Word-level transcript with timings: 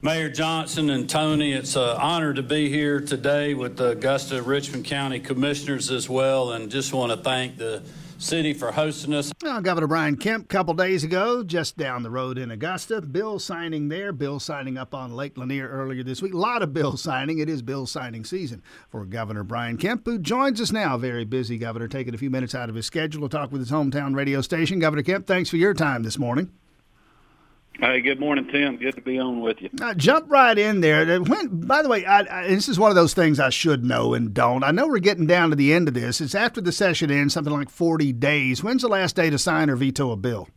Mayor 0.00 0.28
Johnson 0.28 0.90
and 0.90 1.10
Tony, 1.10 1.52
it's 1.52 1.74
an 1.74 1.96
honor 1.96 2.32
to 2.32 2.40
be 2.40 2.68
here 2.68 3.00
today 3.00 3.54
with 3.54 3.76
the 3.76 3.88
Augusta 3.88 4.40
Richmond 4.40 4.84
County 4.84 5.18
Commissioners 5.18 5.90
as 5.90 6.08
well, 6.08 6.52
and 6.52 6.70
just 6.70 6.92
want 6.92 7.10
to 7.10 7.18
thank 7.18 7.58
the 7.58 7.82
city 8.16 8.54
for 8.54 8.70
hosting 8.70 9.12
us. 9.12 9.32
Well, 9.42 9.60
Governor 9.60 9.88
Brian 9.88 10.16
Kemp, 10.16 10.44
a 10.44 10.46
couple 10.46 10.72
days 10.74 11.02
ago, 11.02 11.42
just 11.42 11.76
down 11.76 12.04
the 12.04 12.12
road 12.12 12.38
in 12.38 12.52
Augusta, 12.52 13.00
bill 13.00 13.40
signing 13.40 13.88
there, 13.88 14.12
bill 14.12 14.38
signing 14.38 14.78
up 14.78 14.94
on 14.94 15.16
Lake 15.16 15.36
Lanier 15.36 15.68
earlier 15.68 16.04
this 16.04 16.22
week. 16.22 16.32
A 16.32 16.36
lot 16.36 16.62
of 16.62 16.72
bill 16.72 16.96
signing. 16.96 17.40
It 17.40 17.48
is 17.48 17.60
bill 17.60 17.84
signing 17.84 18.24
season 18.24 18.62
for 18.90 19.04
Governor 19.04 19.42
Brian 19.42 19.78
Kemp, 19.78 20.06
who 20.06 20.20
joins 20.20 20.60
us 20.60 20.70
now. 20.70 20.96
Very 20.96 21.24
busy 21.24 21.58
governor, 21.58 21.88
taking 21.88 22.14
a 22.14 22.18
few 22.18 22.30
minutes 22.30 22.54
out 22.54 22.68
of 22.68 22.76
his 22.76 22.86
schedule 22.86 23.28
to 23.28 23.36
talk 23.36 23.50
with 23.50 23.62
his 23.62 23.72
hometown 23.72 24.14
radio 24.14 24.42
station. 24.42 24.78
Governor 24.78 25.02
Kemp, 25.02 25.26
thanks 25.26 25.50
for 25.50 25.56
your 25.56 25.74
time 25.74 26.04
this 26.04 26.20
morning. 26.20 26.52
Hey, 27.80 28.00
good 28.00 28.18
morning, 28.18 28.48
Tim. 28.50 28.76
Good 28.76 28.96
to 28.96 29.00
be 29.00 29.20
on 29.20 29.40
with 29.40 29.62
you. 29.62 29.70
Uh, 29.80 29.94
jump 29.94 30.28
right 30.28 30.58
in 30.58 30.80
there. 30.80 31.20
When, 31.20 31.60
by 31.60 31.82
the 31.82 31.88
way, 31.88 32.04
I, 32.04 32.40
I, 32.40 32.48
this 32.48 32.68
is 32.68 32.76
one 32.76 32.90
of 32.90 32.96
those 32.96 33.14
things 33.14 33.38
I 33.38 33.50
should 33.50 33.84
know 33.84 34.14
and 34.14 34.34
don't. 34.34 34.64
I 34.64 34.72
know 34.72 34.88
we're 34.88 34.98
getting 34.98 35.28
down 35.28 35.50
to 35.50 35.56
the 35.56 35.72
end 35.72 35.86
of 35.86 35.94
this. 35.94 36.20
It's 36.20 36.34
after 36.34 36.60
the 36.60 36.72
session 36.72 37.08
ends, 37.12 37.34
something 37.34 37.52
like 37.52 37.70
40 37.70 38.12
days. 38.14 38.64
When's 38.64 38.82
the 38.82 38.88
last 38.88 39.14
day 39.14 39.30
to 39.30 39.38
sign 39.38 39.70
or 39.70 39.76
veto 39.76 40.10
a 40.10 40.16
bill? 40.16 40.48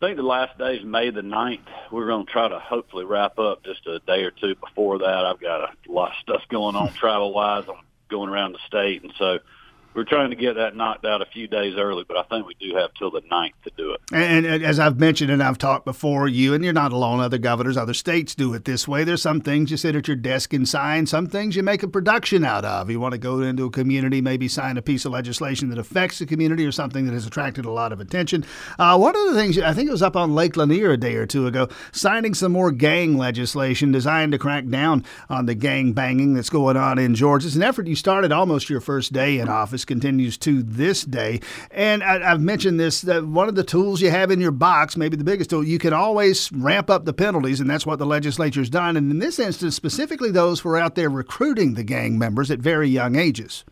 I 0.00 0.06
think 0.06 0.18
the 0.18 0.22
last 0.22 0.56
day 0.56 0.76
is 0.76 0.84
May 0.84 1.10
the 1.10 1.22
9th. 1.22 1.66
We're 1.90 2.06
going 2.06 2.26
to 2.26 2.32
try 2.32 2.46
to 2.46 2.60
hopefully 2.60 3.04
wrap 3.04 3.40
up 3.40 3.64
just 3.64 3.84
a 3.88 3.98
day 3.98 4.22
or 4.22 4.30
two 4.30 4.54
before 4.54 4.98
that. 4.98 5.26
I've 5.26 5.40
got 5.40 5.62
a 5.62 5.92
lot 5.92 6.10
of 6.10 6.16
stuff 6.18 6.42
going 6.48 6.76
on 6.76 6.92
travel-wise. 6.94 7.64
I'm 7.68 7.84
going 8.08 8.28
around 8.28 8.52
the 8.52 8.60
state, 8.68 9.02
and 9.02 9.12
so– 9.18 9.40
we're 9.94 10.04
trying 10.04 10.30
to 10.30 10.36
get 10.36 10.54
that 10.54 10.76
knocked 10.76 11.04
out 11.04 11.22
a 11.22 11.26
few 11.26 11.48
days 11.48 11.74
early, 11.76 12.04
but 12.06 12.16
I 12.16 12.22
think 12.24 12.46
we 12.46 12.54
do 12.54 12.76
have 12.76 12.94
till 12.94 13.10
the 13.10 13.22
9th 13.22 13.52
to 13.64 13.70
do 13.76 13.92
it. 13.92 14.00
And, 14.12 14.46
and, 14.46 14.62
as 14.62 14.78
I've 14.78 15.00
mentioned 15.00 15.30
and 15.30 15.42
I've 15.42 15.58
talked 15.58 15.84
before, 15.84 16.28
you 16.28 16.54
and 16.54 16.62
you're 16.62 16.72
not 16.72 16.92
alone. 16.92 17.20
Other 17.20 17.38
governors, 17.38 17.76
other 17.76 17.94
states 17.94 18.34
do 18.34 18.54
it 18.54 18.64
this 18.64 18.86
way. 18.86 19.02
There's 19.02 19.22
some 19.22 19.40
things 19.40 19.70
you 19.70 19.76
sit 19.76 19.96
at 19.96 20.06
your 20.06 20.16
desk 20.16 20.52
and 20.52 20.68
sign. 20.68 21.06
Some 21.06 21.26
things 21.26 21.56
you 21.56 21.62
make 21.62 21.82
a 21.82 21.88
production 21.88 22.44
out 22.44 22.64
of. 22.64 22.90
You 22.90 23.00
want 23.00 23.12
to 23.12 23.18
go 23.18 23.40
into 23.40 23.64
a 23.64 23.70
community, 23.70 24.20
maybe 24.20 24.46
sign 24.46 24.76
a 24.76 24.82
piece 24.82 25.04
of 25.04 25.12
legislation 25.12 25.68
that 25.70 25.78
affects 25.78 26.20
the 26.20 26.26
community 26.26 26.64
or 26.64 26.72
something 26.72 27.06
that 27.06 27.12
has 27.12 27.26
attracted 27.26 27.64
a 27.64 27.70
lot 27.70 27.92
of 27.92 28.00
attention. 28.00 28.44
Uh, 28.78 28.96
one 28.96 29.16
of 29.16 29.26
the 29.26 29.40
things 29.40 29.58
I 29.58 29.72
think 29.72 29.88
it 29.88 29.92
was 29.92 30.02
up 30.02 30.16
on 30.16 30.34
Lake 30.34 30.56
Lanier 30.56 30.92
a 30.92 30.96
day 30.96 31.16
or 31.16 31.26
two 31.26 31.46
ago, 31.46 31.68
signing 31.92 32.34
some 32.34 32.52
more 32.52 32.70
gang 32.70 33.16
legislation 33.16 33.90
designed 33.90 34.32
to 34.32 34.38
crack 34.38 34.68
down 34.68 35.04
on 35.28 35.46
the 35.46 35.54
gang 35.54 35.92
banging 35.92 36.34
that's 36.34 36.50
going 36.50 36.76
on 36.76 36.98
in 36.98 37.16
Georgia. 37.16 37.48
It's 37.48 37.56
an 37.56 37.62
effort 37.62 37.88
you 37.88 37.96
started 37.96 38.30
almost 38.30 38.70
your 38.70 38.80
first 38.80 39.12
day 39.12 39.38
in 39.38 39.48
office 39.48 39.77
continues 39.84 40.36
to 40.38 40.62
this 40.62 41.04
day. 41.04 41.40
And 41.70 42.02
I, 42.02 42.18
have 42.30 42.40
mentioned 42.40 42.78
this 42.78 43.02
that 43.02 43.26
one 43.26 43.48
of 43.48 43.54
the 43.54 43.64
tools 43.64 44.00
you 44.00 44.10
have 44.10 44.30
in 44.30 44.40
your 44.40 44.50
box, 44.50 44.96
maybe 44.96 45.16
the 45.16 45.24
biggest 45.24 45.50
tool, 45.50 45.64
you 45.64 45.78
can 45.78 45.92
always 45.92 46.50
ramp 46.52 46.90
up 46.90 47.04
the 47.04 47.12
penalties, 47.12 47.60
and 47.60 47.68
that's 47.68 47.86
what 47.86 47.98
the 47.98 48.06
legislature's 48.06 48.70
done. 48.70 48.96
And 48.96 49.10
in 49.10 49.18
this 49.18 49.38
instance, 49.38 49.76
specifically 49.76 50.30
those 50.30 50.60
who 50.60 50.70
are 50.70 50.78
out 50.78 50.94
there 50.94 51.10
recruiting 51.10 51.74
the 51.74 51.84
gang 51.84 52.18
members 52.18 52.50
at 52.50 52.58
very 52.58 52.88
young 52.88 53.16
ages. 53.16 53.64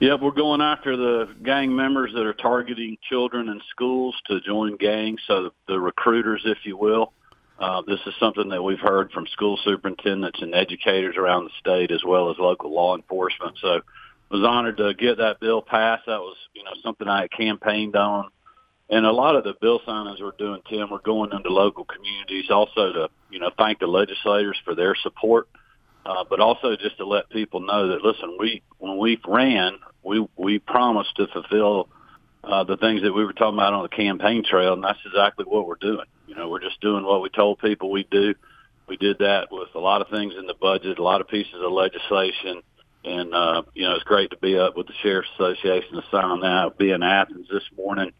Yep, 0.00 0.20
we're 0.20 0.32
going 0.32 0.60
after 0.60 0.96
the 0.96 1.28
gang 1.42 1.74
members 1.74 2.12
that 2.14 2.26
are 2.26 2.34
targeting 2.34 2.98
children 3.08 3.48
in 3.48 3.60
schools 3.70 4.14
to 4.26 4.40
join 4.40 4.76
gangs, 4.76 5.20
so 5.26 5.50
the 5.68 5.78
recruiters, 5.78 6.42
if 6.44 6.58
you 6.64 6.76
will. 6.76 7.12
Uh, 7.58 7.82
this 7.86 8.00
is 8.06 8.12
something 8.18 8.48
that 8.48 8.62
we've 8.62 8.80
heard 8.80 9.12
from 9.12 9.26
school 9.28 9.56
superintendents 9.64 10.42
and 10.42 10.54
educators 10.54 11.16
around 11.16 11.44
the 11.44 11.50
state 11.60 11.92
as 11.92 12.02
well 12.04 12.30
as 12.30 12.36
local 12.38 12.74
law 12.74 12.96
enforcement. 12.96 13.56
So 13.60 13.80
was 14.34 14.44
honored 14.44 14.78
to 14.78 14.92
get 14.94 15.18
that 15.18 15.38
bill 15.38 15.62
passed. 15.62 16.06
That 16.06 16.18
was, 16.18 16.36
you 16.54 16.64
know, 16.64 16.72
something 16.82 17.06
I 17.06 17.22
had 17.22 17.30
campaigned 17.30 17.94
on. 17.94 18.30
And 18.90 19.06
a 19.06 19.12
lot 19.12 19.36
of 19.36 19.44
the 19.44 19.54
bill 19.60 19.80
signings 19.86 20.20
we're 20.20 20.32
doing, 20.36 20.60
Tim, 20.68 20.90
we're 20.90 20.98
going 20.98 21.30
into 21.32 21.50
local 21.50 21.84
communities 21.84 22.50
also 22.50 22.92
to, 22.92 23.08
you 23.30 23.38
know, 23.38 23.50
thank 23.56 23.78
the 23.78 23.86
legislators 23.86 24.56
for 24.64 24.74
their 24.74 24.96
support, 24.96 25.48
uh, 26.04 26.24
but 26.28 26.40
also 26.40 26.76
just 26.76 26.96
to 26.96 27.06
let 27.06 27.30
people 27.30 27.60
know 27.60 27.88
that, 27.88 28.02
listen, 28.02 28.36
we, 28.38 28.62
when 28.78 28.98
we 28.98 29.20
ran, 29.26 29.78
we, 30.02 30.26
we 30.36 30.58
promised 30.58 31.14
to 31.16 31.28
fulfill 31.28 31.88
uh, 32.42 32.64
the 32.64 32.76
things 32.76 33.02
that 33.02 33.12
we 33.12 33.24
were 33.24 33.32
talking 33.32 33.58
about 33.58 33.72
on 33.72 33.84
the 33.84 33.88
campaign 33.88 34.44
trail, 34.44 34.74
and 34.74 34.82
that's 34.82 34.98
exactly 35.06 35.44
what 35.46 35.66
we're 35.66 35.76
doing. 35.76 36.06
You 36.26 36.34
know, 36.34 36.48
we're 36.48 36.60
just 36.60 36.80
doing 36.80 37.04
what 37.04 37.22
we 37.22 37.30
told 37.30 37.60
people 37.60 37.90
we'd 37.90 38.10
do. 38.10 38.34
We 38.88 38.96
did 38.96 39.18
that 39.20 39.48
with 39.52 39.68
a 39.76 39.78
lot 39.78 40.02
of 40.02 40.08
things 40.08 40.34
in 40.36 40.46
the 40.46 40.54
budget, 40.60 40.98
a 40.98 41.02
lot 41.02 41.20
of 41.20 41.28
pieces 41.28 41.54
of 41.54 41.72
legislation, 41.72 42.62
and 43.04 43.34
uh, 43.34 43.62
you 43.74 43.84
know 43.84 43.94
it's 43.94 44.04
great 44.04 44.30
to 44.30 44.36
be 44.36 44.58
up 44.58 44.76
with 44.76 44.86
the 44.86 44.94
Sheriff's 45.02 45.28
Association 45.34 45.94
to 45.94 46.02
sign 46.10 46.40
that. 46.40 46.78
Be 46.78 46.90
in 46.90 47.02
Athens 47.02 47.48
this 47.50 47.64
morning 47.76 48.12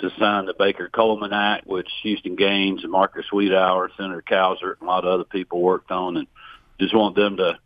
to 0.00 0.10
sign 0.18 0.46
the 0.46 0.54
Baker 0.54 0.88
Coleman 0.88 1.32
Act, 1.32 1.66
which 1.66 1.88
Houston 2.02 2.36
Gaines 2.36 2.82
and 2.82 2.92
Marcus 2.92 3.26
Wiedower, 3.32 3.88
Senator 3.96 4.22
Cowsert, 4.22 4.78
and 4.80 4.88
a 4.88 4.90
lot 4.90 5.04
of 5.04 5.12
other 5.12 5.24
people 5.24 5.60
worked 5.60 5.90
on, 5.90 6.16
and 6.16 6.26
just 6.78 6.94
want 6.94 7.16
them 7.16 7.36
to 7.38 7.58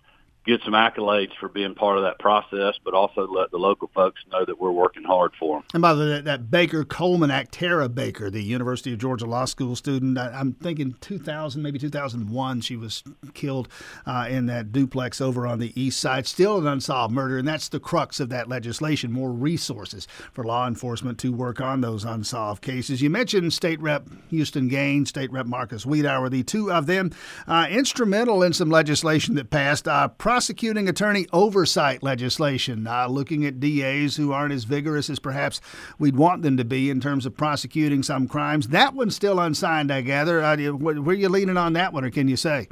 get 0.45 0.61
some 0.65 0.73
accolades 0.73 1.31
for 1.39 1.49
being 1.49 1.75
part 1.75 1.97
of 1.99 2.05
that 2.05 2.19
process, 2.19 2.75
but 2.85 2.95
also 2.95 3.27
let 3.29 3.51
the 3.51 3.59
local 3.59 3.91
folks 3.95 4.21
know 4.31 4.45
that 4.45 4.61
we're 4.61 4.73
working 4.73 5.05
hard 5.05 5.33
for 5.39 5.59
them. 5.59 5.65
And 5.75 5.83
by 5.83 5.95
the 5.95 6.05
way, 6.05 6.21
that 6.21 6.51
Baker 6.51 6.85
Coleman 6.85 7.31
Act, 7.31 7.53
Tara 7.53 7.89
Baker, 7.89 8.29
the 8.29 8.43
University 8.43 8.93
of 8.93 8.99
Georgia 8.99 9.27
Law 9.27 9.45
School 9.45 9.77
student, 9.77 10.19
I, 10.19 10.41
am 10.41 10.55
thinking 10.55 10.97
2000, 11.01 11.63
maybe 11.63 11.79
2001, 11.79 12.61
she 12.61 12.77
was 12.77 13.05
killed 13.35 13.69
uh, 14.05 14.27
in 14.29 14.47
that 14.47 14.73
duplex 14.73 15.21
over 15.21 15.47
on 15.47 15.61
the 15.61 15.81
east 15.81 16.01
side. 16.01 16.27
Still 16.27 16.59
an 16.59 16.67
unsolved 16.67 17.15
murder, 17.15 17.39
and 17.39 17.47
that's 17.47 17.69
the 17.69 17.81
crux 17.81 18.19
of 18.19 18.29
that 18.31 18.49
legislation 18.49 19.13
more 19.13 19.31
resources 19.31 20.09
for 20.33 20.45
law 20.45 20.67
enforcement 20.67 21.19
to 21.19 21.33
work 21.33 21.61
on 21.61 21.81
those 21.81 22.05
unsolved 22.05 22.63
cases. 22.63 23.01
You 23.01 23.11
mentioned 23.11 23.53
State 23.53 23.81
Rep 23.81 24.09
Houston 24.31 24.69
Gaines, 24.69 25.11
State 25.11 25.31
Rep 25.31 25.47
Marcus 25.47 25.85
Wiedower, 25.85 26.31
the 26.31 26.43
two 26.43 26.73
of 26.73 26.87
them 26.87 27.13
uh, 27.47 27.67
instrumental 27.71 28.43
in 28.43 28.53
some 28.53 28.71
legislation 28.71 29.37
that 29.37 29.51
passed. 29.51 29.87
Uh, 29.87 30.09
prosecuting 30.33 30.89
attorney 30.89 31.27
oversight 31.31 32.03
legislation, 32.03 32.87
uh, 32.87 33.07
looking 33.07 33.45
at 33.45 33.61
DAs 33.61 34.17
who 34.17 34.33
aren't 34.33 34.55
as 34.55 34.65
vigorous 34.65 35.11
as 35.11 35.19
perhaps 35.19 35.61
we'd 35.99 36.17
want 36.17 36.41
them 36.41 36.57
to 36.57 36.65
be 36.65 36.89
in 36.89 37.03
terms 37.03 37.27
of 37.27 37.37
prosecuting 37.37 38.03
some 38.03 38.27
crimes. 38.27 38.69
That 38.69 38.95
one's 38.95 39.15
still 39.15 39.39
unsigned, 39.39 39.93
I 39.93 40.01
gather. 40.01 40.43
Uh, 40.43 40.57
where 40.69 40.97
are 40.97 41.13
you 41.13 41.29
leaning 41.29 41.59
on 41.59 41.75
that 41.75 41.93
one, 41.93 42.03
or 42.03 42.11
can 42.11 42.29
you 42.29 42.39
say? 42.39 42.67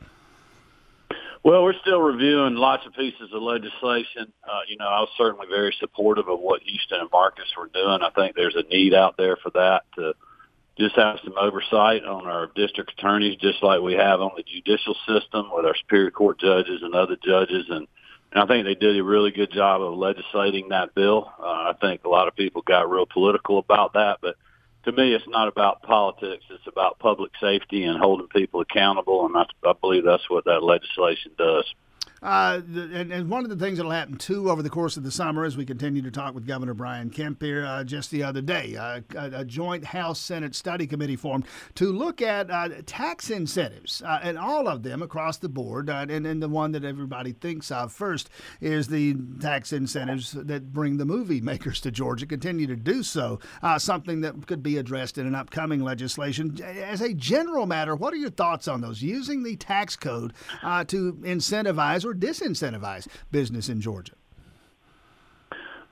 Well, 1.45 1.63
we're 1.63 1.79
still 1.83 2.01
reviewing 2.01 2.55
lots 2.55 2.87
of 2.87 2.95
pieces 2.95 3.29
of 3.31 3.43
legislation. 3.43 4.33
Uh, 4.43 4.61
you 4.67 4.79
know, 4.79 4.87
I 4.87 5.01
was 5.01 5.11
certainly 5.19 5.47
very 5.47 5.77
supportive 5.79 6.29
of 6.29 6.41
what 6.41 6.63
Houston 6.63 7.01
and 7.01 7.11
Marcus 7.13 7.45
were 7.59 7.69
doing. 7.75 8.01
I 8.01 8.09
think 8.09 8.37
there's 8.37 8.57
a 8.57 8.63
need 8.75 8.95
out 8.95 9.19
there 9.19 9.37
for 9.37 9.51
that 9.51 9.83
to 9.97 10.15
just 10.79 10.97
have 10.97 11.19
some 11.25 11.35
oversight 11.39 12.05
on 12.05 12.27
our 12.27 12.51
district 12.55 12.93
attorneys, 12.99 13.37
just 13.37 13.63
like 13.63 13.81
we 13.81 13.95
have 13.95 14.21
on 14.21 14.31
the 14.37 14.43
judicial 14.43 14.95
system 15.07 15.51
with 15.53 15.67
our 15.67 15.77
superior 15.77 16.11
court 16.11 16.41
judges 16.41 16.83
and 16.83 16.95
other 16.95 17.17
judges. 17.23 17.67
And, 17.69 17.87
and 18.33 18.43
I 18.43 18.47
think 18.47 18.65
they 18.65 18.75
did 18.75 18.99
a 18.99 19.05
really 19.05 19.31
good 19.31 19.53
job 19.53 19.83
of 19.83 19.95
legislating 19.95 20.69
that 20.69 20.95
bill. 20.95 21.31
Uh, 21.39 21.43
I 21.43 21.75
think 21.81 22.05
a 22.05 22.09
lot 22.09 22.29
of 22.29 22.37
people 22.37 22.63
got 22.63 22.91
real 22.91 23.07
political 23.07 23.59
about 23.59 23.95
that, 23.95 24.19
but 24.23 24.37
to 24.85 24.93
me, 24.93 25.13
it's 25.13 25.29
not 25.29 25.49
about 25.49 25.83
politics. 25.83 26.45
It's 26.49 26.67
about 26.67 26.99
public 26.99 27.33
safety 27.41 27.85
and 27.85 27.99
holding 27.99 28.29
people 28.29 28.61
accountable. 28.61 29.27
And 29.27 29.37
I, 29.37 29.45
I 29.69 29.75
believe 29.79 30.05
that's 30.05 30.29
what 30.31 30.47
that 30.47 30.63
legislation 30.63 31.33
does. 31.37 31.67
Uh, 32.23 32.61
and, 32.75 33.13
and, 33.13 33.31
one 33.31 33.45
of 33.45 33.51
the 33.51 33.57
things 33.57 33.79
that'll 33.79 33.93
happen 33.93 34.17
too 34.17 34.51
over 34.51 34.63
the 34.63 34.69
course 34.69 34.99
of 34.99 35.03
the 35.03 35.11
summer 35.11 35.45
as 35.45 35.57
we 35.57 35.65
continue 35.65 36.03
to 36.03 36.11
talk 36.11 36.35
with 36.35 36.47
Governor 36.47 36.75
Brian 36.75 37.09
Kemp 37.09 37.43
here 37.43 37.65
uh, 37.65 37.83
just 37.83 38.11
the 38.11 38.23
other 38.23 38.43
day, 38.43 38.77
uh, 38.77 39.01
a, 39.17 39.41
a, 39.41 39.45
joint 39.45 39.87
House 39.87 40.21
Senate 40.21 40.55
study 40.55 40.87
committee 40.87 41.17
formed 41.17 41.47
to 41.77 41.91
look 41.91 42.21
at 42.21 42.51
uh, 42.51 42.69
tax 42.85 43.31
incentives 43.31 44.03
uh, 44.03 44.21
and 44.23 44.37
all 44.37 44.69
of 44.69 44.83
them 44.83 45.01
across 45.01 45.39
the 45.39 45.49
board. 45.49 45.89
Uh, 45.89 46.05
and, 46.11 46.27
and 46.27 46.43
the 46.43 46.49
one 46.49 46.73
that 46.73 46.85
everybody 46.85 47.33
thinks 47.33 47.71
of 47.71 47.91
first 47.91 48.29
is 48.61 48.89
the 48.89 49.17
tax 49.41 49.73
incentives 49.73 50.33
that 50.33 50.75
bring 50.75 50.99
the 50.99 51.07
movie 51.07 51.41
makers 51.41 51.81
to 51.81 51.91
Georgia, 51.91 52.27
continue 52.27 52.67
to 52.67 52.77
do 52.77 53.03
so. 53.03 53.39
something 53.79 54.21
that 54.21 54.47
could 54.47 54.63
be 54.63 54.77
addressed 54.77 55.17
in 55.17 55.27
an 55.27 55.35
upcoming 55.35 55.83
legislation. 55.83 56.59
As 56.63 57.01
a 57.01 57.15
general 57.15 57.65
matter, 57.65 57.97
what 57.97 58.13
are 58.13 58.19
your 58.19 58.31
thoughts 58.31 58.69
on 58.69 58.83
those? 58.83 59.01
Using 59.01 59.43
the 59.43 59.57
tax 59.57 59.97
code 59.97 60.35
to 60.63 61.15
incentivize 61.23 62.05
or 62.05 62.10
disincentivize 62.15 63.07
business 63.31 63.69
in 63.69 63.81
Georgia? 63.81 64.15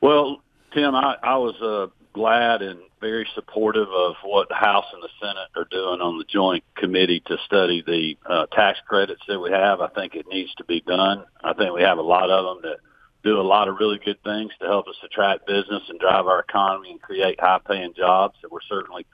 Well, 0.00 0.43
Tim, 0.73 0.94
I, 0.94 1.17
I 1.23 1.37
was 1.38 1.55
uh, 1.61 1.93
glad 2.12 2.62
and 2.62 2.81
very 3.00 3.29
supportive 3.35 3.88
of 3.88 4.15
what 4.25 4.49
the 4.49 4.55
House 4.55 4.85
and 4.93 5.03
the 5.03 5.09
Senate 5.20 5.49
are 5.56 5.67
doing 5.70 6.00
on 6.00 6.19
the 6.19 6.25
joint 6.25 6.65
committee 6.76 7.23
to 7.26 7.37
study 7.47 7.82
the 7.87 8.17
uh, 8.29 8.47
tax 8.47 8.79
credits 8.87 9.23
that 9.29 9.38
we 9.38 9.50
have. 9.50 9.81
I 9.81 9.88
think 9.88 10.15
it 10.15 10.26
needs 10.29 10.53
to 10.56 10.65
be 10.65 10.81
done. 10.81 11.25
I 11.43 11.53
think 11.55 11.75
we 11.75 11.82
have 11.82 11.99
a 11.99 12.03
lot 12.03 12.31
of 12.31 12.62
them 12.62 12.71
that 12.71 12.79
do 13.23 13.41
a 13.41 13.43
lot 13.43 13.69
of 13.69 13.76
really 13.79 13.99
good 14.05 14.23
things 14.23 14.53
to 14.61 14.67
help 14.67 14.87
us 14.88 14.97
attract 15.05 15.47
business 15.47 15.82
and 15.88 15.99
drive 15.99 16.26
our 16.26 16.41
economy 16.41 16.91
and 16.93 17.03
create 17.03 17.41
high-paying 17.41 17.94
jobs. 17.97 18.37
And 18.43 18.50
we're 18.50 18.61
certainly 18.69 19.06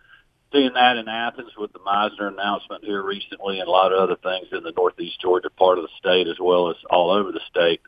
seeing 0.54 0.72
that 0.74 0.96
in 0.96 1.08
Athens 1.08 1.50
with 1.58 1.72
the 1.72 1.80
Meissner 1.80 2.28
announcement 2.28 2.84
here 2.84 3.02
recently 3.02 3.58
and 3.58 3.68
a 3.68 3.70
lot 3.70 3.92
of 3.92 3.98
other 3.98 4.16
things 4.16 4.46
in 4.52 4.62
the 4.62 4.72
northeast 4.76 5.20
Georgia 5.20 5.50
part 5.50 5.78
of 5.78 5.84
the 5.84 5.90
state 5.98 6.28
as 6.28 6.36
well 6.40 6.70
as 6.70 6.76
all 6.88 7.10
over 7.10 7.32
the 7.32 7.40
state. 7.50 7.80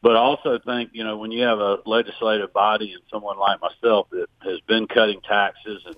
But 0.00 0.16
I 0.16 0.20
also 0.20 0.58
think, 0.64 0.90
you 0.92 1.04
know, 1.04 1.18
when 1.18 1.32
you 1.32 1.42
have 1.42 1.58
a 1.58 1.78
legislative 1.84 2.52
body 2.52 2.92
and 2.92 3.02
someone 3.12 3.38
like 3.38 3.60
myself 3.60 4.08
that 4.10 4.26
has 4.42 4.60
been 4.66 4.86
cutting 4.86 5.20
taxes 5.20 5.82
and 5.86 5.96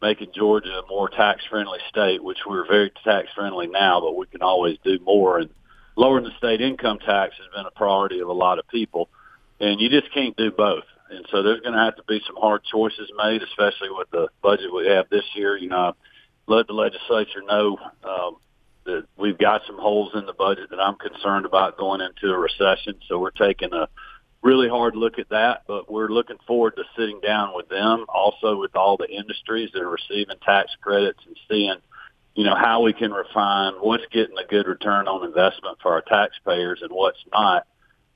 making 0.00 0.30
Georgia 0.34 0.82
a 0.84 0.88
more 0.88 1.08
tax 1.08 1.42
friendly 1.50 1.78
state, 1.88 2.22
which 2.22 2.38
we're 2.46 2.66
very 2.66 2.90
tax 3.04 3.28
friendly 3.34 3.66
now, 3.66 4.00
but 4.00 4.16
we 4.16 4.26
can 4.26 4.42
always 4.42 4.78
do 4.84 4.98
more. 5.00 5.38
And 5.38 5.50
lowering 5.96 6.24
the 6.24 6.36
state 6.38 6.60
income 6.60 6.98
tax 6.98 7.34
has 7.36 7.46
been 7.54 7.66
a 7.66 7.70
priority 7.70 8.20
of 8.20 8.28
a 8.28 8.32
lot 8.32 8.58
of 8.58 8.66
people, 8.68 9.08
and 9.60 9.80
you 9.80 9.88
just 9.88 10.12
can't 10.14 10.36
do 10.36 10.50
both. 10.50 10.84
And 11.12 11.26
so 11.30 11.42
there's 11.42 11.60
going 11.60 11.74
to 11.74 11.84
have 11.84 11.96
to 11.96 12.04
be 12.08 12.20
some 12.26 12.36
hard 12.36 12.62
choices 12.64 13.10
made, 13.16 13.42
especially 13.42 13.90
with 13.90 14.10
the 14.10 14.28
budget 14.42 14.72
we 14.74 14.88
have 14.88 15.08
this 15.10 15.24
year. 15.34 15.56
You 15.56 15.68
know, 15.68 15.94
let 16.46 16.66
the 16.66 16.72
legislature 16.72 17.42
know 17.46 17.78
um, 18.04 18.36
that 18.84 19.04
we've 19.16 19.38
got 19.38 19.62
some 19.66 19.78
holes 19.78 20.12
in 20.14 20.26
the 20.26 20.32
budget 20.32 20.70
that 20.70 20.80
I'm 20.80 20.96
concerned 20.96 21.46
about 21.46 21.78
going 21.78 22.00
into 22.00 22.32
a 22.32 22.38
recession. 22.38 22.94
So 23.08 23.18
we're 23.18 23.30
taking 23.30 23.72
a 23.72 23.88
really 24.42 24.68
hard 24.68 24.96
look 24.96 25.18
at 25.18 25.28
that, 25.28 25.62
but 25.68 25.90
we're 25.90 26.08
looking 26.08 26.38
forward 26.46 26.74
to 26.76 26.82
sitting 26.96 27.20
down 27.20 27.54
with 27.54 27.68
them, 27.68 28.06
also 28.08 28.58
with 28.58 28.74
all 28.74 28.96
the 28.96 29.08
industries 29.08 29.70
that 29.72 29.82
are 29.82 29.90
receiving 29.90 30.36
tax 30.44 30.72
credits 30.80 31.20
and 31.26 31.36
seeing, 31.48 31.76
you 32.34 32.44
know, 32.44 32.56
how 32.56 32.82
we 32.82 32.92
can 32.92 33.12
refine 33.12 33.74
what's 33.74 34.06
getting 34.10 34.36
a 34.38 34.46
good 34.46 34.66
return 34.66 35.06
on 35.06 35.24
investment 35.24 35.78
for 35.80 35.92
our 35.92 36.02
taxpayers 36.02 36.80
and 36.82 36.90
what's 36.90 37.24
not, 37.32 37.66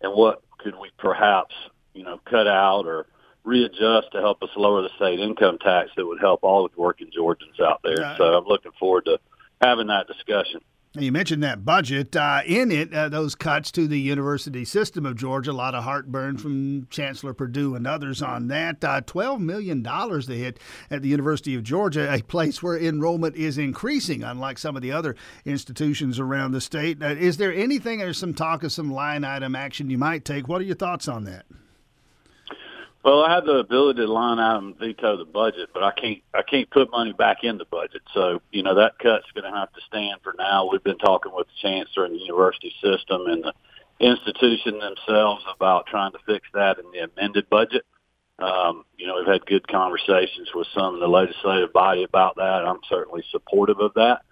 and 0.00 0.12
what 0.12 0.42
could 0.58 0.74
we 0.80 0.90
perhaps, 0.98 1.54
you 1.96 2.04
know, 2.04 2.20
cut 2.24 2.46
out 2.46 2.86
or 2.86 3.06
readjust 3.44 4.12
to 4.12 4.20
help 4.20 4.42
us 4.42 4.50
lower 4.56 4.82
the 4.82 4.90
state 4.96 5.20
income 5.20 5.58
tax 5.58 5.90
that 5.96 6.06
would 6.06 6.20
help 6.20 6.40
all 6.42 6.68
the 6.68 6.80
working 6.80 7.10
Georgians 7.14 7.58
out 7.60 7.80
there. 7.82 7.96
Right. 7.96 8.16
So 8.18 8.24
I'm 8.24 8.44
looking 8.44 8.72
forward 8.78 9.06
to 9.06 9.18
having 9.60 9.86
that 9.86 10.06
discussion. 10.06 10.60
You 10.98 11.12
mentioned 11.12 11.42
that 11.42 11.62
budget. 11.62 12.16
Uh, 12.16 12.40
in 12.46 12.72
it, 12.72 12.92
uh, 12.94 13.10
those 13.10 13.34
cuts 13.34 13.70
to 13.72 13.86
the 13.86 14.00
university 14.00 14.64
system 14.64 15.04
of 15.04 15.16
Georgia, 15.16 15.50
a 15.50 15.52
lot 15.52 15.74
of 15.74 15.84
heartburn 15.84 16.38
from 16.38 16.86
Chancellor 16.88 17.34
Perdue 17.34 17.74
and 17.74 17.86
others 17.86 18.22
on 18.22 18.48
that. 18.48 18.82
Uh, 18.82 19.02
$12 19.02 19.40
million 19.40 19.82
they 19.82 20.38
hit 20.38 20.58
at 20.90 21.02
the 21.02 21.08
University 21.08 21.54
of 21.54 21.62
Georgia, 21.62 22.10
a 22.12 22.22
place 22.22 22.62
where 22.62 22.78
enrollment 22.78 23.36
is 23.36 23.58
increasing, 23.58 24.22
unlike 24.22 24.56
some 24.56 24.74
of 24.74 24.80
the 24.80 24.92
other 24.92 25.14
institutions 25.44 26.18
around 26.18 26.52
the 26.52 26.62
state. 26.62 27.02
Uh, 27.02 27.08
is 27.08 27.36
there 27.36 27.52
anything, 27.52 28.00
or 28.00 28.14
some 28.14 28.32
talk 28.32 28.62
of 28.62 28.72
some 28.72 28.90
line 28.90 29.22
item 29.22 29.54
action 29.54 29.90
you 29.90 29.98
might 29.98 30.24
take? 30.24 30.48
What 30.48 30.62
are 30.62 30.64
your 30.64 30.76
thoughts 30.76 31.08
on 31.08 31.24
that? 31.24 31.44
Well, 33.06 33.22
I 33.22 33.36
have 33.36 33.44
the 33.44 33.58
ability 33.58 34.00
to 34.00 34.12
line 34.12 34.40
out 34.40 34.64
and 34.64 34.76
veto 34.76 35.16
the 35.16 35.24
budget, 35.24 35.70
but 35.72 35.84
I 35.84 35.92
can't 35.92 36.18
I 36.34 36.42
can't 36.42 36.68
put 36.68 36.90
money 36.90 37.12
back 37.12 37.44
in 37.44 37.56
the 37.56 37.64
budget. 37.64 38.02
So 38.12 38.42
you 38.50 38.64
know 38.64 38.74
that 38.74 38.98
cut's 38.98 39.30
going 39.32 39.48
to 39.48 39.56
have 39.56 39.72
to 39.74 39.80
stand 39.86 40.22
for 40.24 40.34
now. 40.36 40.68
We've 40.68 40.82
been 40.82 40.98
talking 40.98 41.30
with 41.32 41.46
the 41.46 41.68
chancellor 41.68 42.06
and 42.06 42.16
the 42.16 42.24
university 42.24 42.74
system 42.82 43.26
and 43.26 43.44
the 43.44 43.52
institution 44.00 44.80
themselves 44.80 45.44
about 45.54 45.86
trying 45.86 46.10
to 46.12 46.18
fix 46.26 46.48
that 46.54 46.80
in 46.80 46.90
the 46.90 47.08
amended 47.08 47.48
budget. 47.48 47.84
Um, 48.40 48.84
you 48.98 49.06
know, 49.06 49.18
we've 49.18 49.32
had 49.32 49.46
good 49.46 49.68
conversations 49.68 50.48
with 50.52 50.66
some 50.74 50.94
of 50.94 51.00
the 51.00 51.06
legislative 51.06 51.72
body 51.72 52.02
about 52.02 52.34
that. 52.34 52.64
I'm 52.66 52.80
certainly 52.88 53.22
supportive 53.30 53.78
of 53.78 53.94
that. 53.94 54.22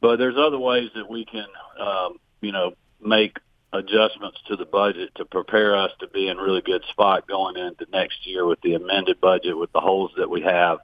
But 0.00 0.16
there's 0.16 0.38
other 0.38 0.58
ways 0.58 0.88
that 0.94 1.10
we 1.10 1.26
can, 1.26 1.48
um, 1.78 2.16
you 2.40 2.52
know, 2.52 2.72
make 2.98 3.36
adjustments 3.76 4.38
to 4.48 4.56
the 4.56 4.64
budget 4.64 5.10
to 5.16 5.24
prepare 5.24 5.76
us 5.76 5.90
to 6.00 6.08
be 6.08 6.28
in 6.28 6.36
really 6.36 6.62
good 6.62 6.82
spot 6.90 7.26
going 7.26 7.56
into 7.56 7.86
next 7.92 8.26
year 8.26 8.44
with 8.44 8.60
the 8.62 8.74
amended 8.74 9.20
budget 9.20 9.56
with 9.56 9.72
the 9.72 9.80
holes 9.80 10.10
that 10.16 10.30
we 10.30 10.42
have, 10.42 10.78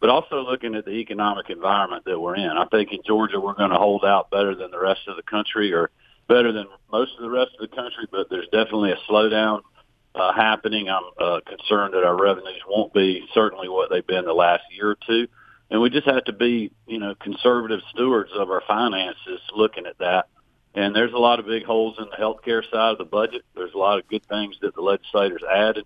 but 0.00 0.10
also 0.10 0.42
looking 0.42 0.74
at 0.74 0.84
the 0.84 0.92
economic 0.92 1.50
environment 1.50 2.04
that 2.04 2.18
we're 2.18 2.36
in. 2.36 2.50
I 2.50 2.66
think 2.66 2.92
in 2.92 3.00
Georgia 3.06 3.40
we're 3.40 3.54
going 3.54 3.70
to 3.70 3.76
hold 3.76 4.04
out 4.04 4.30
better 4.30 4.54
than 4.54 4.70
the 4.70 4.80
rest 4.80 5.00
of 5.08 5.16
the 5.16 5.22
country 5.22 5.72
or 5.72 5.90
better 6.28 6.52
than 6.52 6.66
most 6.90 7.12
of 7.16 7.22
the 7.22 7.30
rest 7.30 7.50
of 7.58 7.68
the 7.68 7.76
country, 7.76 8.06
but 8.10 8.28
there's 8.30 8.48
definitely 8.52 8.92
a 8.92 9.10
slowdown 9.10 9.62
uh, 10.14 10.32
happening. 10.32 10.88
I'm 10.88 11.02
uh, 11.18 11.40
concerned 11.46 11.94
that 11.94 12.04
our 12.04 12.20
revenues 12.20 12.62
won't 12.68 12.92
be 12.92 13.24
certainly 13.34 13.68
what 13.68 13.90
they've 13.90 14.06
been 14.06 14.24
the 14.24 14.32
last 14.32 14.62
year 14.72 14.90
or 14.90 14.98
two. 15.06 15.28
And 15.70 15.80
we 15.80 15.90
just 15.90 16.06
have 16.06 16.24
to 16.24 16.32
be, 16.32 16.72
you 16.86 16.98
know, 16.98 17.14
conservative 17.14 17.80
stewards 17.92 18.30
of 18.34 18.50
our 18.50 18.62
finances 18.66 19.40
looking 19.54 19.86
at 19.86 19.98
that 19.98 20.26
and 20.74 20.94
there's 20.94 21.12
a 21.12 21.18
lot 21.18 21.40
of 21.40 21.46
big 21.46 21.64
holes 21.64 21.96
in 21.98 22.06
the 22.10 22.16
healthcare 22.16 22.62
side 22.70 22.92
of 22.92 22.98
the 22.98 23.04
budget. 23.04 23.42
There's 23.54 23.74
a 23.74 23.78
lot 23.78 23.98
of 23.98 24.08
good 24.08 24.24
things 24.26 24.56
that 24.62 24.74
the 24.74 24.80
legislators 24.80 25.42
added, 25.50 25.84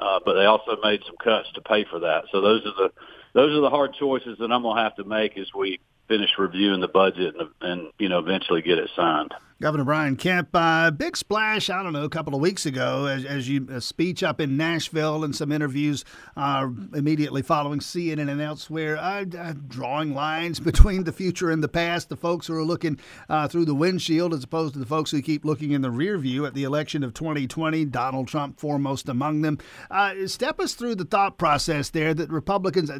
uh, 0.00 0.20
but 0.24 0.34
they 0.34 0.44
also 0.44 0.76
made 0.82 1.00
some 1.06 1.16
cuts 1.16 1.48
to 1.54 1.60
pay 1.62 1.84
for 1.84 2.00
that. 2.00 2.24
So 2.30 2.40
those 2.40 2.62
are 2.66 2.74
the 2.74 2.92
those 3.34 3.56
are 3.56 3.60
the 3.60 3.70
hard 3.70 3.94
choices 3.94 4.38
that 4.38 4.50
I'm 4.50 4.62
going 4.62 4.76
to 4.76 4.82
have 4.82 4.96
to 4.96 5.04
make 5.04 5.36
as 5.36 5.48
we 5.54 5.80
finish 6.08 6.30
reviewing 6.38 6.80
the 6.80 6.88
budget 6.88 7.34
and, 7.38 7.50
and 7.60 7.92
you 7.98 8.08
know 8.08 8.18
eventually 8.18 8.62
get 8.62 8.78
it 8.78 8.90
signed. 8.96 9.34
Governor 9.60 9.86
Brian 9.86 10.14
Kemp, 10.14 10.50
uh, 10.54 10.88
big 10.92 11.16
splash, 11.16 11.68
I 11.68 11.82
don't 11.82 11.92
know, 11.92 12.04
a 12.04 12.08
couple 12.08 12.32
of 12.32 12.40
weeks 12.40 12.64
ago, 12.64 13.06
as, 13.06 13.24
as 13.24 13.48
you 13.48 13.66
a 13.72 13.80
speech 13.80 14.22
up 14.22 14.40
in 14.40 14.56
Nashville 14.56 15.24
and 15.24 15.34
some 15.34 15.50
interviews 15.50 16.04
uh, 16.36 16.68
immediately 16.94 17.42
following 17.42 17.80
CNN 17.80 18.30
and 18.30 18.40
elsewhere, 18.40 18.96
uh, 18.96 19.24
uh 19.36 19.54
drawing 19.66 20.14
lines 20.14 20.60
between 20.68 21.02
the 21.02 21.12
future 21.12 21.50
and 21.50 21.60
the 21.60 21.68
past, 21.68 22.08
the 22.08 22.16
folks 22.16 22.46
who 22.46 22.54
are 22.54 22.62
looking 22.62 23.00
uh, 23.28 23.48
through 23.48 23.64
the 23.64 23.74
windshield 23.74 24.32
as 24.32 24.44
opposed 24.44 24.74
to 24.74 24.78
the 24.78 24.86
folks 24.86 25.10
who 25.10 25.20
keep 25.20 25.44
looking 25.44 25.72
in 25.72 25.82
the 25.82 25.90
rear 25.90 26.18
view 26.18 26.46
at 26.46 26.54
the 26.54 26.62
election 26.62 27.02
of 27.02 27.12
2020, 27.12 27.84
Donald 27.86 28.28
Trump 28.28 28.60
foremost 28.60 29.08
among 29.08 29.42
them. 29.42 29.58
Uh, 29.90 30.28
step 30.28 30.60
us 30.60 30.74
through 30.74 30.94
the 30.94 31.04
thought 31.04 31.36
process 31.36 31.90
there 31.90 32.14
that 32.14 32.30
Republicans, 32.30 32.92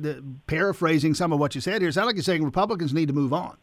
paraphrasing 0.49 1.15
some 1.15 1.33
of 1.33 1.39
what 1.39 1.55
you 1.55 1.61
said 1.61 1.83
here, 1.83 1.93
sound 1.93 2.07
like 2.07 2.17
you're 2.17 2.25
saying 2.25 2.43
Republicans 2.43 2.93
need 2.93 3.07
to 3.07 3.15
move 3.15 3.33
on. 3.33 3.57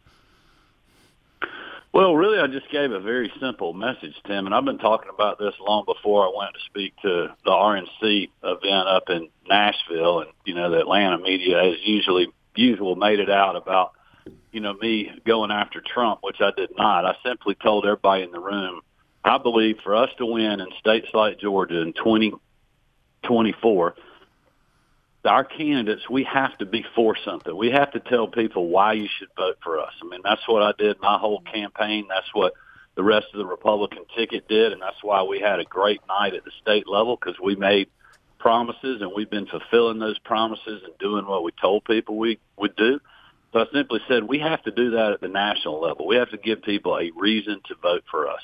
Well, 1.96 2.14
really, 2.14 2.38
I 2.38 2.46
just 2.46 2.70
gave 2.70 2.92
a 2.92 3.00
very 3.00 3.32
simple 3.40 3.72
message, 3.72 4.12
Tim, 4.26 4.44
and 4.44 4.54
I've 4.54 4.66
been 4.66 4.76
talking 4.76 5.08
about 5.08 5.38
this 5.38 5.54
long 5.66 5.86
before 5.86 6.26
I 6.26 6.32
went 6.36 6.52
to 6.52 6.60
speak 6.66 6.94
to 7.00 7.34
the 7.42 7.50
RNC 7.50 8.28
event 8.44 8.86
up 8.86 9.04
in 9.08 9.30
Nashville, 9.48 10.20
and 10.20 10.30
you 10.44 10.54
know 10.54 10.70
the 10.70 10.80
Atlanta 10.80 11.16
media, 11.16 11.64
as 11.64 11.78
usually 11.84 12.28
usual, 12.54 12.96
made 12.96 13.18
it 13.18 13.30
out 13.30 13.56
about 13.56 13.92
you 14.52 14.60
know 14.60 14.74
me 14.74 15.10
going 15.24 15.50
after 15.50 15.80
Trump, 15.80 16.18
which 16.20 16.42
I 16.42 16.50
did 16.54 16.68
not. 16.76 17.06
I 17.06 17.16
simply 17.24 17.54
told 17.54 17.86
everybody 17.86 18.24
in 18.24 18.30
the 18.30 18.40
room, 18.40 18.82
I 19.24 19.38
believe 19.38 19.78
for 19.82 19.96
us 19.96 20.10
to 20.18 20.26
win 20.26 20.60
in 20.60 20.68
states 20.78 21.08
like 21.14 21.40
Georgia 21.40 21.80
in 21.80 21.94
2024, 21.94 23.94
our 25.26 25.44
candidates, 25.44 26.08
we 26.10 26.24
have 26.24 26.56
to 26.58 26.66
be 26.66 26.84
for 26.94 27.16
something. 27.24 27.56
We 27.56 27.70
have 27.70 27.92
to 27.92 28.00
tell 28.00 28.28
people 28.28 28.68
why 28.68 28.94
you 28.94 29.08
should 29.18 29.28
vote 29.36 29.58
for 29.62 29.78
us. 29.80 29.92
I 30.02 30.06
mean, 30.06 30.20
that's 30.22 30.46
what 30.46 30.62
I 30.62 30.72
did 30.78 31.00
my 31.00 31.18
whole 31.18 31.40
campaign. 31.40 32.06
That's 32.08 32.28
what 32.32 32.54
the 32.96 33.02
rest 33.02 33.26
of 33.32 33.38
the 33.38 33.46
Republican 33.46 34.04
ticket 34.16 34.48
did, 34.48 34.72
and 34.72 34.80
that's 34.80 35.02
why 35.02 35.22
we 35.22 35.40
had 35.40 35.60
a 35.60 35.64
great 35.64 36.00
night 36.08 36.34
at 36.34 36.44
the 36.44 36.50
state 36.62 36.88
level 36.88 37.16
because 37.16 37.38
we 37.40 37.54
made 37.54 37.88
promises 38.38 39.00
and 39.00 39.12
we've 39.14 39.30
been 39.30 39.46
fulfilling 39.46 39.98
those 39.98 40.18
promises 40.18 40.82
and 40.84 40.96
doing 40.98 41.26
what 41.26 41.42
we 41.42 41.52
told 41.60 41.84
people 41.84 42.16
we 42.16 42.38
would 42.56 42.76
do. 42.76 43.00
So 43.52 43.60
I 43.60 43.66
simply 43.72 44.00
said 44.08 44.24
we 44.24 44.38
have 44.40 44.62
to 44.64 44.70
do 44.70 44.90
that 44.90 45.12
at 45.12 45.20
the 45.20 45.28
national 45.28 45.80
level. 45.80 46.06
We 46.06 46.16
have 46.16 46.30
to 46.30 46.36
give 46.36 46.62
people 46.62 46.96
a 46.96 47.10
reason 47.16 47.60
to 47.68 47.74
vote 47.76 48.04
for 48.10 48.28
us. 48.28 48.40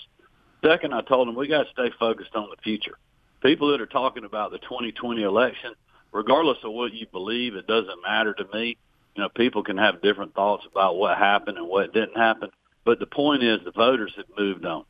Second, 0.64 0.94
I 0.94 1.02
told 1.02 1.28
them 1.28 1.34
we 1.34 1.48
got 1.48 1.64
to 1.64 1.72
stay 1.72 1.90
focused 1.98 2.34
on 2.34 2.48
the 2.50 2.56
future. 2.62 2.96
People 3.42 3.72
that 3.72 3.80
are 3.80 3.86
talking 3.86 4.24
about 4.24 4.52
the 4.52 4.58
2020 4.58 5.22
election– 5.22 5.74
regardless 6.12 6.58
of 6.64 6.72
what 6.72 6.92
you 6.92 7.06
believe, 7.06 7.54
it 7.54 7.66
doesn't 7.66 8.02
matter 8.02 8.34
to 8.34 8.44
me. 8.52 8.76
You 9.16 9.22
know, 9.22 9.28
people 9.28 9.62
can 9.62 9.78
have 9.78 10.02
different 10.02 10.34
thoughts 10.34 10.64
about 10.70 10.96
what 10.96 11.18
happened 11.18 11.58
and 11.58 11.68
what 11.68 11.92
didn't 11.92 12.16
happen. 12.16 12.50
But 12.84 12.98
the 12.98 13.06
point 13.06 13.42
is 13.42 13.60
the 13.64 13.72
voters 13.72 14.12
have 14.16 14.26
moved 14.38 14.64
on. 14.64 14.84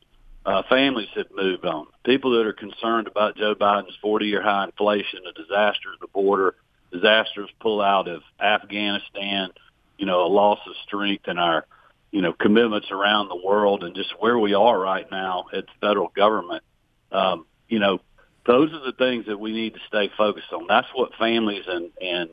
Uh, 0.45 0.63
families 0.69 1.09
have 1.15 1.27
moved 1.33 1.65
on. 1.65 1.87
People 2.05 2.31
that 2.37 2.45
are 2.45 2.53
concerned 2.53 3.07
about 3.07 3.37
Joe 3.37 3.55
Biden's 3.55 3.97
40-year 4.03 4.41
high 4.41 4.65
inflation, 4.65 5.21
the 5.23 5.31
disaster 5.31 5.93
at 5.93 5.99
the 6.01 6.07
border, 6.07 6.55
disastrous 6.91 7.49
pullout 7.61 8.13
of 8.13 8.21
Afghanistan, 8.39 9.49
you 9.97 10.05
know, 10.05 10.25
a 10.25 10.27
loss 10.27 10.59
of 10.67 10.73
strength 10.85 11.27
in 11.27 11.37
our, 11.37 11.65
you 12.11 12.21
know, 12.21 12.33
commitments 12.33 12.87
around 12.91 13.29
the 13.29 13.41
world 13.43 13.83
and 13.83 13.95
just 13.95 14.13
where 14.19 14.37
we 14.37 14.53
are 14.53 14.77
right 14.77 15.09
now 15.09 15.45
at 15.53 15.65
the 15.65 15.71
federal 15.79 16.09
government. 16.09 16.63
Um, 17.11 17.45
you 17.69 17.79
know, 17.79 17.99
those 18.45 18.73
are 18.73 18.83
the 18.85 18.93
things 18.97 19.25
that 19.27 19.39
we 19.39 19.51
need 19.51 19.73
to 19.73 19.79
stay 19.87 20.11
focused 20.17 20.51
on. 20.51 20.67
That's 20.67 20.87
what 20.93 21.15
families 21.15 21.63
and, 21.67 21.91
and 22.01 22.29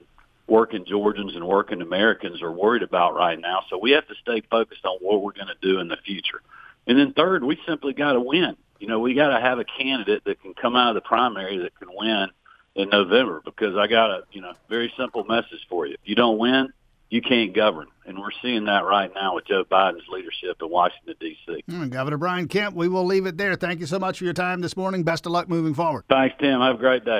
working 0.46 0.84
Georgians 0.84 1.34
and 1.36 1.46
working 1.46 1.80
Americans 1.80 2.42
are 2.42 2.50
worried 2.50 2.82
about 2.82 3.14
right 3.14 3.38
now. 3.38 3.60
So 3.70 3.78
we 3.78 3.92
have 3.92 4.06
to 4.08 4.14
stay 4.20 4.42
focused 4.50 4.84
on 4.84 4.98
what 5.00 5.22
we're 5.22 5.32
going 5.32 5.46
to 5.46 5.54
do 5.62 5.78
in 5.78 5.88
the 5.88 5.96
future. 6.04 6.42
And 6.86 6.98
then 6.98 7.12
third, 7.12 7.44
we 7.44 7.58
simply 7.66 7.92
got 7.92 8.14
to 8.14 8.20
win. 8.20 8.56
You 8.80 8.88
know, 8.88 8.98
we 8.98 9.14
got 9.14 9.28
to 9.28 9.40
have 9.40 9.58
a 9.58 9.64
candidate 9.64 10.24
that 10.24 10.42
can 10.42 10.54
come 10.54 10.74
out 10.74 10.88
of 10.88 10.94
the 10.94 11.06
primary 11.06 11.58
that 11.58 11.78
can 11.78 11.88
win 11.92 12.28
in 12.74 12.88
November 12.88 13.42
because 13.44 13.76
I 13.76 13.86
got 13.86 14.10
a, 14.10 14.22
you 14.32 14.40
know, 14.40 14.54
very 14.68 14.92
simple 14.96 15.22
message 15.24 15.66
for 15.68 15.86
you. 15.86 15.94
If 15.94 16.00
you 16.04 16.14
don't 16.14 16.38
win, 16.38 16.72
you 17.10 17.20
can't 17.20 17.52
govern. 17.54 17.88
And 18.06 18.18
we're 18.18 18.30
seeing 18.42 18.64
that 18.64 18.84
right 18.84 19.10
now 19.14 19.34
with 19.34 19.46
Joe 19.46 19.64
Biden's 19.64 20.08
leadership 20.08 20.56
in 20.62 20.70
Washington, 20.70 21.14
D.C. 21.20 21.64
Mm, 21.68 21.90
Governor 21.90 22.16
Brian 22.16 22.48
Kemp, 22.48 22.74
we 22.74 22.88
will 22.88 23.04
leave 23.04 23.26
it 23.26 23.36
there. 23.36 23.54
Thank 23.56 23.80
you 23.80 23.86
so 23.86 23.98
much 23.98 24.18
for 24.18 24.24
your 24.24 24.32
time 24.32 24.60
this 24.60 24.76
morning. 24.76 25.02
Best 25.02 25.26
of 25.26 25.32
luck 25.32 25.48
moving 25.48 25.74
forward. 25.74 26.04
Thanks, 26.08 26.34
Tim. 26.40 26.60
Have 26.60 26.76
a 26.76 26.78
great 26.78 27.04
day. 27.04 27.18